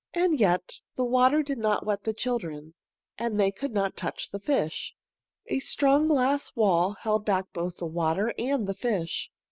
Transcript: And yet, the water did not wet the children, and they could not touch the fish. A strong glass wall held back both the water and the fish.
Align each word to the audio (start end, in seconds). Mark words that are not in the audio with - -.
And 0.15 0.39
yet, 0.39 0.79
the 0.95 1.03
water 1.05 1.43
did 1.43 1.59
not 1.59 1.85
wet 1.85 2.05
the 2.05 2.11
children, 2.15 2.73
and 3.19 3.39
they 3.39 3.51
could 3.51 3.71
not 3.71 3.95
touch 3.95 4.31
the 4.31 4.39
fish. 4.39 4.95
A 5.45 5.59
strong 5.59 6.07
glass 6.07 6.55
wall 6.55 6.93
held 7.01 7.23
back 7.23 7.53
both 7.53 7.77
the 7.77 7.85
water 7.85 8.33
and 8.39 8.65
the 8.65 8.73
fish. 8.73 9.29